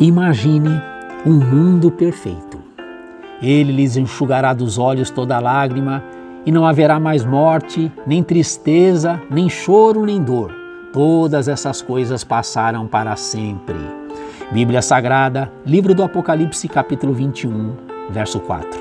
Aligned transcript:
Imagine 0.00 0.80
um 1.26 1.34
mundo 1.34 1.90
perfeito. 1.90 2.58
Ele 3.42 3.70
lhes 3.70 3.98
enxugará 3.98 4.54
dos 4.54 4.78
olhos 4.78 5.10
toda 5.10 5.38
lágrima, 5.38 6.02
e 6.46 6.50
não 6.50 6.64
haverá 6.64 6.98
mais 6.98 7.22
morte, 7.22 7.92
nem 8.06 8.22
tristeza, 8.22 9.20
nem 9.30 9.50
choro, 9.50 10.06
nem 10.06 10.22
dor. 10.22 10.54
Todas 10.90 11.48
essas 11.48 11.82
coisas 11.82 12.24
passaram 12.24 12.86
para 12.86 13.14
sempre. 13.14 13.76
Bíblia 14.50 14.80
Sagrada, 14.80 15.52
livro 15.66 15.94
do 15.94 16.02
Apocalipse, 16.02 16.66
capítulo 16.66 17.12
21, 17.12 17.76
verso 18.08 18.40
4. 18.40 18.80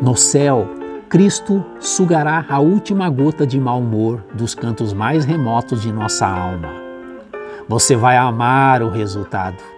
No 0.00 0.14
céu, 0.16 0.68
Cristo 1.08 1.64
sugará 1.80 2.46
a 2.48 2.60
última 2.60 3.10
gota 3.10 3.44
de 3.44 3.58
mau 3.58 3.80
humor 3.80 4.24
dos 4.34 4.54
cantos 4.54 4.92
mais 4.92 5.24
remotos 5.24 5.82
de 5.82 5.92
nossa 5.92 6.28
alma. 6.28 6.70
Você 7.68 7.96
vai 7.96 8.16
amar 8.16 8.84
o 8.84 8.88
resultado. 8.88 9.75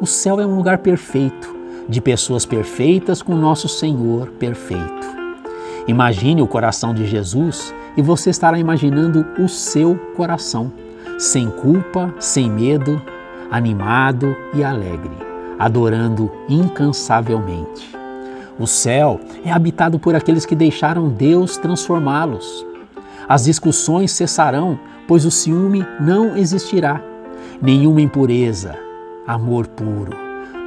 O 0.00 0.06
céu 0.06 0.40
é 0.40 0.46
um 0.46 0.56
lugar 0.56 0.78
perfeito, 0.78 1.54
de 1.88 2.00
pessoas 2.00 2.46
perfeitas 2.46 3.22
com 3.22 3.34
nosso 3.34 3.68
Senhor 3.68 4.28
perfeito. 4.38 5.12
Imagine 5.86 6.42
o 6.42 6.46
coração 6.46 6.94
de 6.94 7.06
Jesus 7.06 7.74
e 7.96 8.02
você 8.02 8.30
estará 8.30 8.58
imaginando 8.58 9.26
o 9.38 9.48
seu 9.48 9.96
coração, 10.16 10.72
sem 11.18 11.50
culpa, 11.50 12.14
sem 12.18 12.50
medo, 12.50 13.00
animado 13.50 14.34
e 14.54 14.62
alegre, 14.64 15.16
adorando 15.58 16.30
incansavelmente. 16.48 17.90
O 18.58 18.66
céu 18.66 19.20
é 19.44 19.50
habitado 19.50 19.98
por 19.98 20.14
aqueles 20.14 20.46
que 20.46 20.54
deixaram 20.54 21.08
Deus 21.08 21.56
transformá-los. 21.56 22.64
As 23.28 23.44
discussões 23.44 24.12
cessarão, 24.12 24.78
pois 25.08 25.24
o 25.24 25.30
ciúme 25.30 25.86
não 26.00 26.36
existirá. 26.36 27.00
Nenhuma 27.60 28.00
impureza, 28.00 28.76
amor 29.26 29.66
puro. 29.68 30.12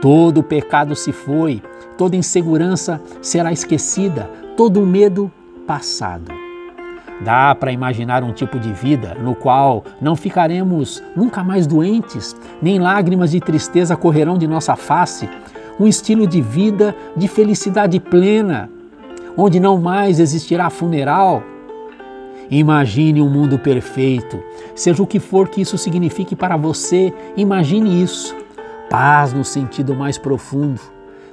Todo 0.02 0.44
pecado 0.44 0.96
se 0.96 1.12
foi, 1.12 1.62
toda 1.98 2.16
insegurança 2.16 3.02
será 3.22 3.52
esquecida, 3.52 4.30
todo 4.56 4.86
medo 4.86 5.32
passado. 5.66 6.32
Dá 7.22 7.56
para 7.56 7.72
imaginar 7.72 8.24
um 8.24 8.34
tipo 8.34 8.60
de 8.60 8.74
vida 8.74 9.16
no 9.16 9.36
qual 9.36 9.84
não 10.02 10.16
ficaremos 10.16 11.02
nunca 11.16 11.44
mais 11.44 11.66
doentes, 11.66 12.36
nem 12.62 12.78
lágrimas 12.78 13.32
de 13.32 13.40
tristeza 13.40 13.96
correrão 13.96 14.38
de 14.38 14.48
nossa 14.48 14.76
face, 14.76 15.30
um 15.80 15.88
estilo 15.88 16.28
de 16.28 16.42
vida 16.42 16.96
de 17.16 17.28
felicidade 17.28 18.00
plena, 18.00 18.70
onde 19.38 19.60
não 19.60 19.80
mais 19.80 20.20
existirá 20.20 20.70
funeral. 20.70 21.42
Imagine 22.52 23.22
um 23.22 23.30
mundo 23.30 23.58
perfeito, 23.58 24.38
seja 24.76 25.02
o 25.02 25.08
que 25.08 25.20
for 25.20 25.48
que 25.48 25.62
isso 25.62 25.78
signifique 25.78 26.36
para 26.36 26.58
você, 26.58 27.14
imagine 27.36 28.04
isso. 28.04 28.36
Paz 28.90 29.34
no 29.34 29.44
sentido 29.44 29.96
mais 29.96 30.18
profundo, 30.18 30.80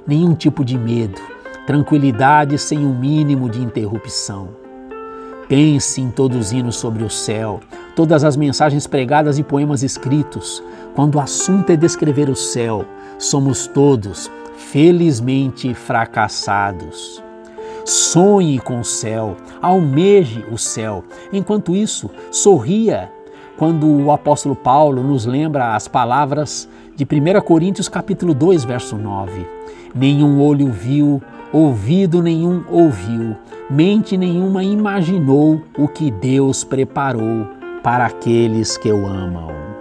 nenhum 0.05 0.33
tipo 0.33 0.65
de 0.65 0.77
medo, 0.77 1.21
tranquilidade 1.65 2.57
sem 2.57 2.79
o 2.79 2.89
um 2.89 2.97
mínimo 2.97 3.49
de 3.49 3.61
interrupção. 3.61 4.49
Pense 5.47 6.01
em 6.01 6.09
todos 6.09 6.37
os 6.37 6.51
hinos 6.51 6.75
sobre 6.77 7.03
o 7.03 7.09
céu, 7.09 7.59
todas 7.95 8.23
as 8.23 8.35
mensagens 8.35 8.87
pregadas 8.87 9.37
e 9.37 9.43
poemas 9.43 9.83
escritos. 9.83 10.63
Quando 10.95 11.15
o 11.15 11.19
assunto 11.19 11.69
é 11.69 11.75
descrever 11.75 12.29
o 12.29 12.35
céu, 12.35 12.85
somos 13.19 13.67
todos 13.67 14.31
felizmente 14.57 15.73
fracassados. 15.73 17.23
Sonhe 17.85 18.59
com 18.59 18.79
o 18.79 18.85
céu, 18.85 19.35
almeje 19.61 20.45
o 20.51 20.57
céu. 20.57 21.03
Enquanto 21.31 21.75
isso, 21.75 22.09
sorria 22.31 23.11
quando 23.57 23.87
o 23.87 24.11
apóstolo 24.11 24.55
Paulo 24.55 25.03
nos 25.03 25.25
lembra 25.25 25.75
as 25.75 25.87
palavras 25.87 26.67
de 26.95 27.03
1 27.03 27.41
Coríntios 27.41 27.87
capítulo 27.87 28.33
2, 28.33 28.63
verso 28.65 28.97
9. 28.97 29.47
Nenhum 29.95 30.41
olho 30.41 30.71
viu, 30.71 31.21
ouvido 31.51 32.21
nenhum 32.21 32.63
ouviu, 32.69 33.35
mente 33.69 34.17
nenhuma 34.17 34.63
imaginou 34.63 35.61
o 35.77 35.87
que 35.87 36.09
Deus 36.09 36.63
preparou 36.63 37.47
para 37.83 38.05
aqueles 38.05 38.77
que 38.77 38.91
o 38.91 39.05
amam. 39.05 39.72